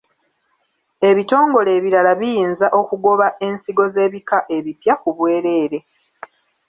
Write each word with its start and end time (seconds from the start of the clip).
Ebitongole 1.09 1.69
ebirala 1.77 2.11
biyinza 2.19 2.67
okugoba 2.79 3.27
ensigo 3.47 3.83
z’ebika 3.93 4.37
ebipya 4.57 4.93
ku 5.01 5.09
bwereere. 5.17 5.79